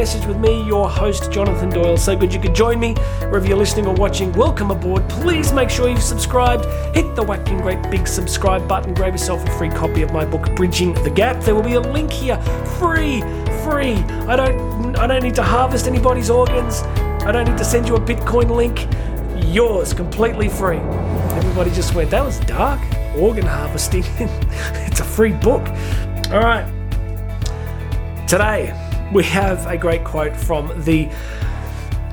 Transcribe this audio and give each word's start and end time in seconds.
Message 0.00 0.24
with 0.24 0.38
me, 0.38 0.66
your 0.66 0.88
host, 0.88 1.30
Jonathan 1.30 1.68
Doyle. 1.68 1.98
So 1.98 2.16
good 2.16 2.32
you 2.32 2.40
could 2.40 2.54
join 2.54 2.80
me 2.80 2.94
wherever 3.20 3.46
you're 3.46 3.58
listening 3.58 3.86
or 3.86 3.92
watching. 3.92 4.32
Welcome 4.32 4.70
aboard. 4.70 5.06
Please 5.10 5.52
make 5.52 5.68
sure 5.68 5.90
you've 5.90 6.02
subscribed. 6.02 6.64
Hit 6.96 7.14
the 7.14 7.22
whacking 7.22 7.58
great 7.60 7.82
big 7.90 8.08
subscribe 8.08 8.66
button. 8.66 8.94
Grab 8.94 9.12
yourself 9.12 9.46
a 9.46 9.50
free 9.58 9.68
copy 9.68 10.00
of 10.00 10.10
my 10.10 10.24
book, 10.24 10.56
Bridging 10.56 10.94
the 11.04 11.10
Gap. 11.10 11.44
There 11.44 11.54
will 11.54 11.62
be 11.62 11.74
a 11.74 11.80
link 11.80 12.10
here, 12.10 12.40
free, 12.78 13.20
free. 13.62 13.92
I 14.26 14.36
don't, 14.36 14.96
I 14.96 15.06
don't 15.06 15.22
need 15.22 15.34
to 15.34 15.42
harvest 15.42 15.86
anybody's 15.86 16.30
organs. 16.30 16.80
I 17.24 17.30
don't 17.30 17.46
need 17.46 17.58
to 17.58 17.64
send 17.64 17.86
you 17.86 17.96
a 17.96 18.00
Bitcoin 18.00 18.48
link. 18.48 18.88
Yours, 19.52 19.92
completely 19.92 20.48
free. 20.48 20.78
Everybody 20.78 21.70
just 21.72 21.94
went, 21.94 22.10
that 22.10 22.24
was 22.24 22.40
dark. 22.40 22.80
Organ 23.16 23.44
harvesting. 23.44 24.04
it's 24.18 25.00
a 25.00 25.04
free 25.04 25.34
book. 25.34 25.68
All 26.30 26.40
right. 26.40 26.66
Today, 28.26 28.89
we 29.12 29.24
have 29.24 29.66
a 29.66 29.76
great 29.76 30.04
quote 30.04 30.36
from 30.36 30.72
the 30.84 31.08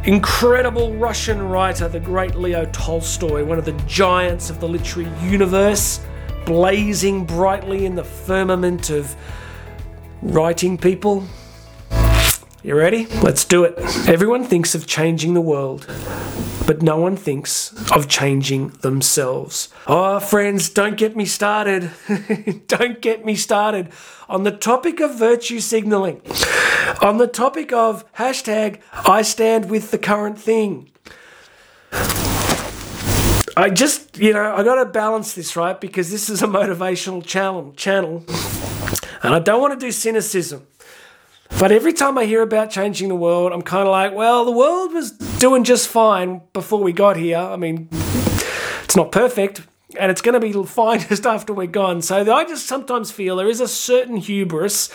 incredible 0.06 0.96
Russian 0.96 1.42
writer, 1.42 1.88
the 1.88 2.00
great 2.00 2.34
Leo 2.36 2.66
Tolstoy, 2.72 3.44
one 3.44 3.60
of 3.60 3.66
the 3.66 3.73
giants 3.86 4.50
of 4.50 4.60
the 4.60 4.68
literary 4.68 5.12
universe, 5.22 6.00
blazing 6.46 7.23
brightly 7.23 7.86
in 7.86 7.94
the 7.94 8.04
firmament 8.04 8.90
of 8.90 9.16
writing 10.23 10.78
people. 10.78 11.23
You 12.67 12.76
ready? 12.76 13.05
Let's 13.23 13.45
do 13.45 13.63
it. 13.63 13.80
Everyone 14.09 14.44
thinks 14.44 14.75
of 14.75 14.85
changing 14.85 15.35
the 15.35 15.39
world, 15.39 15.88
but 16.66 16.81
no 16.81 16.98
one 16.98 17.16
thinks 17.16 17.73
of 17.94 18.09
changing 18.09 18.71
themselves. 18.81 19.70
Oh, 19.88 20.20
friends, 20.20 20.69
don't 20.69 20.97
get 20.97 21.16
me 21.16 21.23
started. 21.23 21.92
don't 22.67 23.00
get 23.00 23.23
me 23.23 23.36
started 23.36 23.94
on 24.27 24.44
the 24.44 24.52
topic 24.52 25.00
of 25.00 25.17
virtue 25.17 25.61
signaling, 25.61 26.22
on 27.02 27.19
the 27.19 27.27
topic 27.27 27.72
of 27.72 28.03
hashtag 28.16 28.81
I 28.92 29.22
stand 29.22 29.70
with 29.70 29.92
the 29.92 29.97
current 29.97 30.38
thing. 30.38 30.92
I 33.55 33.70
just, 33.73 34.17
you 34.17 34.33
know, 34.33 34.53
I 34.53 34.64
got 34.64 34.83
to 34.83 34.86
balance 34.89 35.36
this, 35.36 35.55
right? 35.55 35.80
Because 35.80 36.11
this 36.11 36.30
is 36.30 36.44
a 36.44 36.47
motivational 36.47 37.25
channel, 37.25 37.72
channel, 37.77 38.25
and 39.23 39.33
I 39.33 39.39
don't 39.39 39.61
want 39.61 39.80
to 39.80 39.86
do 39.86 39.94
cynicism. 39.94 40.67
But 41.59 41.72
every 41.72 41.94
time 41.94 42.17
I 42.17 42.26
hear 42.26 42.44
about 42.44 42.70
changing 42.70 43.08
the 43.08 43.16
world, 43.16 43.52
I'm 43.52 43.64
kind 43.64 43.88
of 43.88 43.92
like, 43.92 44.14
well, 44.14 44.45
the 44.45 44.52
world 44.52 44.94
was 44.94 45.12
doing 45.12 45.64
just 45.64 45.88
fine 45.88 46.42
before 46.54 46.84
we 46.84 46.94
got 46.94 47.17
here. 47.17 47.38
I 47.38 47.56
mean, 47.56 47.89
it's 48.84 48.95
not 48.95 49.12
perfect, 49.12 49.62
and 50.00 50.12
it's 50.12 50.22
going 50.22 50.39
to 50.39 50.39
be 50.39 50.54
fine 50.67 51.00
just 51.00 51.26
after 51.26 51.54
we're 51.54 51.67
gone. 51.67 52.02
So 52.04 52.31
I 52.31 52.45
just 52.45 52.67
sometimes 52.67 53.09
feel 53.12 53.36
there 53.36 53.50
is 53.50 53.59
a 53.59 53.67
certain 53.67 54.17
hubris 54.17 54.92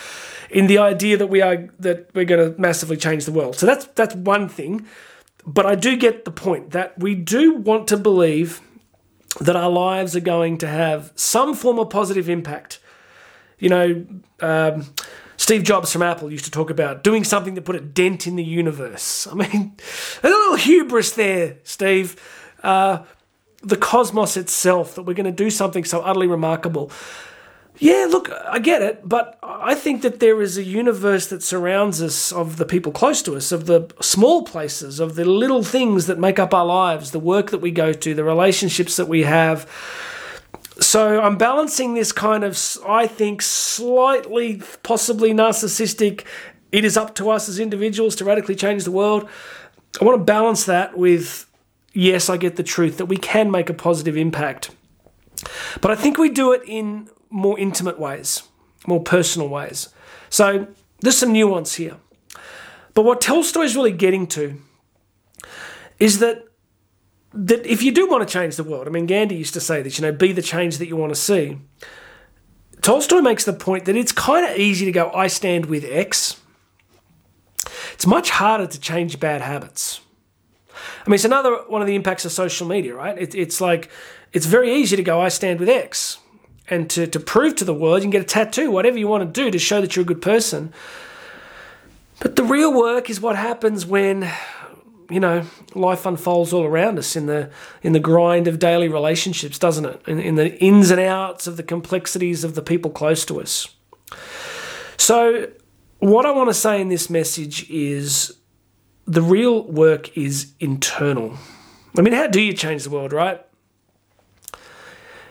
in 0.49 0.67
the 0.67 0.77
idea 0.77 1.17
that 1.17 1.27
we 1.27 1.41
are 1.41 1.69
that 1.79 2.09
we're 2.13 2.25
going 2.25 2.53
to 2.53 2.59
massively 2.61 2.95
change 2.95 3.25
the 3.25 3.33
world. 3.33 3.55
So 3.55 3.65
that's 3.65 3.85
that's 3.87 4.15
one 4.15 4.47
thing. 4.47 4.87
But 5.45 5.65
I 5.65 5.75
do 5.75 5.97
get 5.97 6.23
the 6.23 6.31
point 6.31 6.71
that 6.71 6.97
we 6.97 7.15
do 7.15 7.55
want 7.55 7.89
to 7.89 7.97
believe 7.97 8.61
that 9.41 9.57
our 9.57 9.69
lives 9.69 10.15
are 10.15 10.21
going 10.21 10.59
to 10.59 10.67
have 10.67 11.11
some 11.15 11.55
form 11.55 11.77
of 11.79 11.89
positive 11.89 12.29
impact. 12.29 12.79
You 13.59 13.69
know. 13.69 14.05
Um, 14.39 14.93
Steve 15.43 15.63
Jobs 15.63 15.91
from 15.91 16.01
Apple 16.01 16.31
used 16.31 16.45
to 16.45 16.51
talk 16.51 16.69
about 16.69 17.03
doing 17.03 17.25
something 17.25 17.55
that 17.55 17.63
put 17.63 17.75
a 17.75 17.81
dent 17.81 18.27
in 18.27 18.37
the 18.37 18.43
universe. 18.45 19.27
I 19.29 19.33
mean, 19.33 19.75
a 20.23 20.29
little 20.29 20.55
hubris 20.55 21.11
there, 21.11 21.57
Steve. 21.63 22.15
Uh, 22.63 23.03
the 23.61 23.75
cosmos 23.75 24.37
itself, 24.37 24.95
that 24.95 25.01
we're 25.01 25.15
going 25.15 25.25
to 25.25 25.33
do 25.33 25.49
something 25.49 25.83
so 25.83 25.99
utterly 25.99 26.27
remarkable. 26.27 26.91
Yeah, 27.77 28.07
look, 28.09 28.31
I 28.31 28.59
get 28.59 28.83
it, 28.83 29.01
but 29.03 29.37
I 29.43 29.75
think 29.75 30.01
that 30.03 30.21
there 30.21 30.41
is 30.41 30.57
a 30.57 30.63
universe 30.63 31.27
that 31.27 31.43
surrounds 31.43 32.01
us 32.01 32.31
of 32.31 32.55
the 32.55 32.65
people 32.65 32.93
close 32.93 33.21
to 33.23 33.35
us, 33.35 33.51
of 33.51 33.65
the 33.65 33.93
small 33.99 34.43
places, 34.43 35.01
of 35.01 35.15
the 35.15 35.25
little 35.25 35.61
things 35.61 36.07
that 36.07 36.17
make 36.17 36.39
up 36.39 36.53
our 36.53 36.65
lives, 36.65 37.11
the 37.11 37.19
work 37.19 37.51
that 37.51 37.59
we 37.59 37.71
go 37.71 37.91
to, 37.91 38.13
the 38.13 38.23
relationships 38.23 38.95
that 38.95 39.09
we 39.09 39.23
have 39.23 39.69
so 40.93 41.19
I'm 41.19 41.39
balancing 41.39 41.95
this 41.95 42.11
kind 42.11 42.43
of, 42.43 42.55
I 42.85 43.07
think, 43.07 43.41
slightly, 43.41 44.61
possibly 44.83 45.33
narcissistic. 45.33 46.23
It 46.71 46.85
is 46.85 46.97
up 46.97 47.15
to 47.15 47.31
us 47.31 47.49
as 47.49 47.57
individuals 47.57 48.15
to 48.17 48.25
radically 48.25 48.53
change 48.53 48.83
the 48.83 48.91
world. 48.91 49.27
I 49.99 50.05
want 50.05 50.19
to 50.19 50.23
balance 50.23 50.65
that 50.65 50.95
with, 50.95 51.47
yes, 51.93 52.29
I 52.29 52.37
get 52.37 52.57
the 52.57 52.63
truth 52.63 52.97
that 52.97 53.07
we 53.07 53.17
can 53.17 53.49
make 53.49 53.71
a 53.71 53.73
positive 53.73 54.15
impact. 54.15 54.69
But 55.81 55.89
I 55.89 55.95
think 55.95 56.19
we 56.19 56.29
do 56.29 56.53
it 56.53 56.61
in 56.67 57.09
more 57.31 57.57
intimate 57.57 57.99
ways, 57.99 58.43
more 58.85 59.01
personal 59.01 59.49
ways. 59.49 59.89
So 60.29 60.67
there's 60.99 61.17
some 61.17 61.33
nuance 61.33 61.73
here. 61.73 61.97
But 62.93 63.01
what 63.01 63.19
Tolstoy 63.19 63.61
is 63.61 63.75
really 63.75 63.93
getting 63.93 64.27
to 64.27 64.61
is 65.97 66.19
that 66.19 66.45
that 67.33 67.65
if 67.65 67.81
you 67.81 67.91
do 67.91 68.07
want 68.07 68.27
to 68.27 68.31
change 68.31 68.55
the 68.55 68.63
world, 68.63 68.87
I 68.87 68.91
mean, 68.91 69.05
Gandhi 69.05 69.35
used 69.35 69.53
to 69.55 69.59
say 69.59 69.81
this, 69.81 69.97
you 69.97 70.03
know, 70.03 70.11
be 70.11 70.31
the 70.31 70.41
change 70.41 70.77
that 70.77 70.87
you 70.87 70.95
want 70.95 71.13
to 71.13 71.19
see. 71.19 71.57
Tolstoy 72.81 73.21
makes 73.21 73.45
the 73.45 73.53
point 73.53 73.85
that 73.85 73.95
it's 73.95 74.11
kind 74.11 74.45
of 74.45 74.57
easy 74.57 74.85
to 74.85 74.91
go, 74.91 75.09
I 75.11 75.27
stand 75.27 75.65
with 75.67 75.85
X. 75.85 76.39
It's 77.93 78.05
much 78.05 78.29
harder 78.29 78.67
to 78.67 78.79
change 78.79 79.19
bad 79.19 79.41
habits. 79.41 80.01
I 80.73 81.09
mean, 81.09 81.15
it's 81.15 81.25
another 81.25 81.55
one 81.67 81.81
of 81.81 81.87
the 81.87 81.95
impacts 81.95 82.25
of 82.25 82.31
social 82.31 82.67
media, 82.67 82.93
right? 82.93 83.17
It, 83.17 83.35
it's 83.35 83.61
like, 83.61 83.89
it's 84.31 84.45
very 84.45 84.73
easy 84.73 84.95
to 84.95 85.03
go, 85.03 85.21
I 85.21 85.29
stand 85.29 85.59
with 85.59 85.69
X. 85.69 86.19
And 86.69 86.89
to, 86.91 87.07
to 87.07 87.19
prove 87.19 87.55
to 87.57 87.65
the 87.65 87.73
world, 87.73 87.99
you 87.99 88.03
can 88.03 88.11
get 88.11 88.21
a 88.21 88.25
tattoo, 88.25 88.71
whatever 88.71 88.97
you 88.97 89.07
want 89.07 89.21
to 89.33 89.41
do 89.41 89.51
to 89.51 89.59
show 89.59 89.81
that 89.81 89.95
you're 89.95 90.03
a 90.03 90.05
good 90.05 90.21
person. 90.21 90.73
But 92.19 92.35
the 92.35 92.43
real 92.43 92.73
work 92.73 93.09
is 93.09 93.19
what 93.19 93.35
happens 93.35 93.85
when 93.85 94.29
you 95.13 95.19
know, 95.19 95.45
life 95.75 96.05
unfolds 96.05 96.53
all 96.53 96.63
around 96.63 96.97
us 96.97 97.15
in 97.15 97.27
the 97.27 97.49
in 97.81 97.93
the 97.93 97.99
grind 97.99 98.47
of 98.47 98.59
daily 98.59 98.89
relationships, 98.89 99.59
doesn't 99.59 99.85
it? 99.85 100.01
In, 100.07 100.19
in 100.19 100.35
the 100.35 100.57
ins 100.61 100.91
and 100.91 100.99
outs 100.99 101.47
of 101.47 101.57
the 101.57 101.63
complexities 101.63 102.43
of 102.43 102.55
the 102.55 102.61
people 102.61 102.91
close 102.91 103.25
to 103.25 103.39
us. 103.39 103.67
So, 104.97 105.49
what 105.99 106.25
I 106.25 106.31
want 106.31 106.49
to 106.49 106.53
say 106.53 106.81
in 106.81 106.89
this 106.89 107.09
message 107.09 107.69
is 107.69 108.37
the 109.05 109.21
real 109.21 109.63
work 109.63 110.17
is 110.17 110.53
internal. 110.59 111.37
I 111.97 112.01
mean, 112.01 112.13
how 112.13 112.27
do 112.27 112.41
you 112.41 112.53
change 112.53 112.83
the 112.83 112.89
world, 112.89 113.13
right? 113.13 113.45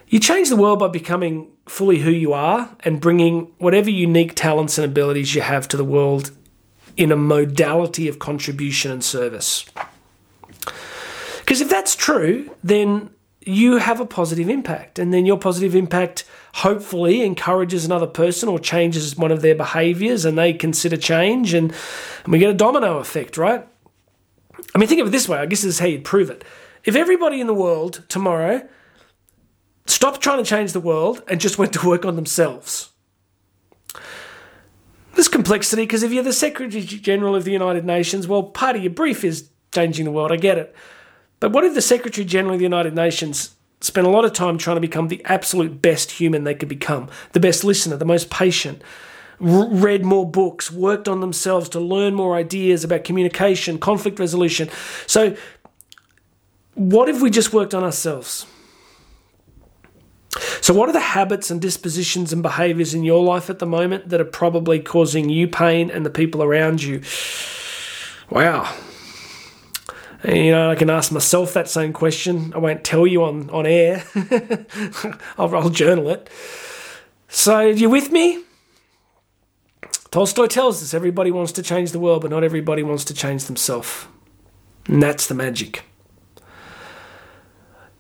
You 0.09 0.21
change 0.21 0.51
the 0.51 0.57
world 0.57 0.79
by 0.79 0.89
becoming 0.89 1.51
fully 1.67 2.01
who 2.01 2.11
you 2.11 2.33
are 2.33 2.77
and 2.81 3.01
bringing 3.01 3.53
whatever 3.59 3.89
unique 3.89 4.35
talents 4.35 4.77
and 4.77 4.85
abilities 4.85 5.35
you 5.35 5.41
have 5.41 5.67
to 5.69 5.77
the 5.77 5.85
world 5.85 6.33
in 6.97 7.13
a 7.13 7.17
modality 7.17 8.09
of 8.09 8.19
contribution 8.19 8.91
and 8.91 9.03
service. 9.03 9.65
Because 11.41 11.61
if 11.61 11.69
that's 11.69 11.97
true, 11.97 12.55
then 12.63 13.11
you 13.45 13.79
have 13.79 14.01
a 14.01 14.07
positive 14.07 14.49
impact, 14.49 14.99
and 14.99 15.13
then 15.13 15.27
your 15.27 15.39
positive 15.39 15.75
impact 15.75 16.25
hopefully 16.55 17.23
encourages 17.23 17.85
another 17.85 18.07
person 18.07 18.49
or 18.49 18.59
changes 18.59 19.17
one 19.17 19.33
of 19.33 19.43
their 19.43 19.55
behaviors, 19.55 20.25
and 20.25 20.39
they 20.39 20.53
consider 20.53 20.97
change, 20.97 21.55
and, 21.55 21.73
and 22.25 22.33
we 22.33 22.39
get 22.39 22.51
a 22.51 22.55
domino 22.55 22.99
effect, 22.99 23.37
right? 23.37 23.67
I 24.75 24.79
mean, 24.79 24.89
think 24.89 25.01
of 25.01 25.09
it 25.09 25.11
this 25.11 25.29
way 25.29 25.39
I 25.39 25.47
guess 25.47 25.63
this 25.63 25.75
is 25.75 25.79
how 25.79 25.87
you'd 25.87 26.05
prove 26.05 26.31
it. 26.31 26.45
If 26.85 26.95
everybody 26.95 27.41
in 27.41 27.47
the 27.47 27.55
world 27.55 28.05
tomorrow 28.09 28.67
stopped 29.87 30.21
trying 30.21 30.43
to 30.43 30.49
change 30.49 30.73
the 30.73 30.81
world 30.81 31.23
and 31.29 31.41
just 31.41 31.59
went 31.59 31.73
to 31.75 31.87
work 31.87 32.05
on 32.05 32.17
themselves, 32.17 32.92
there's 35.23 35.29
complexity 35.29 35.83
because 35.83 36.03
if 36.03 36.13
you're 36.13 36.25
the 36.25 36.33
Secretary 36.33 36.83
General 36.83 37.37
of 37.37 37.45
the 37.45 37.53
United 37.53 37.85
Nations, 37.85 38.27
well, 38.27 38.43
part 38.43 38.75
of 38.75 38.83
your 38.83 38.91
brief 38.91 39.23
is 39.23 39.49
changing 39.71 40.05
the 40.05 40.11
world. 40.11 40.33
I 40.33 40.37
get 40.37 40.59
it. 40.59 40.75
But 41.39 41.53
what 41.53 41.63
if 41.63 41.75
the 41.75 41.81
Secretary 41.81 42.25
General 42.25 42.55
of 42.55 42.59
the 42.59 42.65
United 42.65 42.93
Nations 42.93 43.55
spent 43.81 44.05
a 44.05 44.11
lot 44.11 44.25
of 44.25 44.33
time 44.33 44.59
trying 44.59 44.79
to 44.79 44.81
become 44.81 45.07
the 45.07 45.25
absolute 45.27 45.81
best 45.81 46.11
human 46.11 46.43
they 46.43 46.57
could 46.57 46.69
become, 46.69 47.09
the 47.35 47.39
best 47.39 47.63
listener, 47.63 47.97
the 47.97 48.05
most 48.05 48.31
patient, 48.31 48.83
read 49.39 50.05
more 50.05 50.29
books, 50.29 50.73
worked 50.73 51.07
on 51.07 51.21
themselves 51.21 51.69
to 51.69 51.79
learn 51.79 52.15
more 52.15 52.35
ideas 52.35 52.83
about 52.83 53.05
communication, 53.05 53.79
conflict 53.79 54.19
resolution? 54.19 54.69
So, 55.07 55.37
what 56.75 57.09
if 57.09 57.23
we 57.23 57.31
just 57.31 57.53
worked 57.53 57.75
on 57.75 57.85
ourselves? 57.85 58.45
So, 60.39 60.73
what 60.73 60.89
are 60.89 60.93
the 60.93 61.01
habits 61.01 61.51
and 61.51 61.61
dispositions 61.61 62.33
and 62.33 62.43
behaviors 62.43 62.95
in 62.95 63.05
your 63.05 63.23
life 63.23 63.51
at 63.51 63.59
the 63.59 63.67
moment 63.67 64.09
that 64.09 64.21
are 64.21 64.25
probably 64.25 64.81
causing 64.81 65.29
you 65.29 65.47
pain 65.47 65.91
and 65.91 66.07
the 66.07 66.11
people 66.11 66.43
around 66.43 66.83
you? 66.83 67.03
Wow. 68.31 68.75
You 70.25 70.53
know, 70.53 70.71
I 70.71 70.77
can 70.77 70.89
ask 70.89 71.11
myself 71.11 71.53
that 71.55 71.69
same 71.69 71.93
question. 71.93 72.53
I 72.55 72.59
won't 72.59 72.85
tell 72.85 73.07
you 73.07 73.25
on, 73.25 73.51
on 73.51 73.67
air, 73.67 74.05
I'll, 75.37 75.55
I'll 75.55 75.69
journal 75.69 76.09
it. 76.09 76.31
So, 77.29 77.61
you 77.61 77.91
with 77.91 78.13
me? 78.13 78.45
Tolstoy 80.11 80.47
tells 80.47 80.83
us 80.83 80.95
everybody 80.95 81.31
wants 81.31 81.53
to 81.53 81.63
change 81.63 81.91
the 81.91 81.99
world, 81.99 82.23
but 82.23 82.31
not 82.31 82.45
everybody 82.45 82.83
wants 82.83 83.05
to 83.07 83.15
change 83.15 83.45
themselves. 83.47 84.07
And 84.87 85.03
that's 85.03 85.27
the 85.27 85.35
magic. 85.35 85.83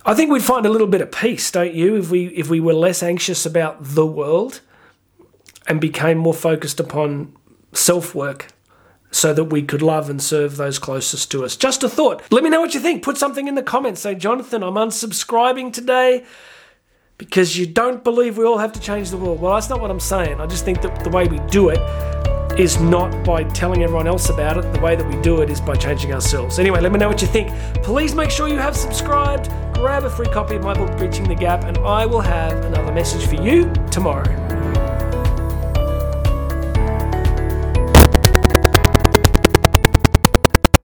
I 0.04 0.14
think 0.14 0.31
we'd 0.31 0.43
find 0.43 0.66
a 0.66 0.70
little 0.70 0.87
bit 0.87 1.00
of 1.00 1.12
peace, 1.12 1.50
don't 1.50 1.75
you, 1.75 1.96
if 1.96 2.10
we 2.10 2.26
if 2.28 2.49
we 2.49 2.60
were 2.60 2.75
less 2.75 3.02
anxious 3.02 3.46
about 3.46 3.76
the 3.81 4.06
world 4.06 4.60
and 5.69 5.81
became 5.81 6.19
more 6.19 6.34
focused 6.34 6.81
upon 6.81 7.37
self 7.72 8.14
work 8.14 8.49
so 9.12 9.32
that 9.34 9.44
we 9.44 9.62
could 9.62 9.82
love 9.82 10.08
and 10.08 10.22
serve 10.22 10.56
those 10.56 10.78
closest 10.78 11.31
to 11.31 11.44
us. 11.44 11.54
Just 11.54 11.82
a 11.82 11.88
thought. 11.88 12.22
Let 12.31 12.43
me 12.43 12.50
know 12.50 12.60
what 12.60 12.75
you 12.75 12.81
think. 12.81 13.02
Put 13.02 13.19
something 13.19 13.46
in 13.46 13.54
the 13.54 13.62
comments. 13.62 14.00
Say, 14.00 14.14
Jonathan, 14.14 14.62
I'm 14.62 14.75
unsubscribing 14.75 15.72
today 15.72 16.25
because 17.19 17.58
you 17.58 17.66
don't 17.66 18.02
believe 18.02 18.38
we 18.38 18.44
all 18.44 18.58
have 18.58 18.72
to 18.72 18.81
change 18.81 19.10
the 19.10 19.19
world. 19.19 19.40
Well, 19.40 19.54
that's 19.54 19.69
not 19.69 19.81
what 19.81 19.90
I'm 19.90 20.00
saying. 20.00 20.40
I 20.40 20.46
just 20.46 20.64
think 20.64 20.81
that 20.82 21.04
the 21.04 21.10
way 21.10 21.28
we 21.28 21.38
do 21.50 21.69
it 21.69 21.78
is 22.58 22.81
not 22.81 23.25
by 23.25 23.44
telling 23.44 23.82
everyone 23.82 24.06
else 24.06 24.28
about 24.28 24.58
it. 24.58 24.72
The 24.72 24.81
way 24.81 24.96
that 24.96 25.06
we 25.06 25.20
do 25.22 25.40
it 25.40 25.50
is 25.50 25.60
by 25.60 25.75
changing 25.75 26.12
ourselves. 26.12 26.58
Anyway, 26.58 26.81
let 26.81 26.93
me 26.93 26.99
know 26.99 27.08
what 27.08 27.22
you 27.22 27.28
think. 27.28 27.50
Please 27.82 28.14
make 28.14 28.31
sure 28.31 28.49
you 28.49 28.58
have 28.58 28.76
subscribed. 28.76 29.50
Grab 29.75 30.04
a 30.04 30.10
free 30.10 30.26
copy 30.26 30.56
of 30.56 30.62
my 30.62 30.75
book, 30.75 30.96
Bridging 30.99 31.26
the 31.26 31.34
Gap, 31.34 31.64
and 31.64 31.78
I 31.78 32.06
will 32.06 32.20
have 32.20 32.52
another 32.64 32.93
message 32.93 33.26
for 33.26 33.43
you 33.43 33.72
tomorrow. 33.90 34.51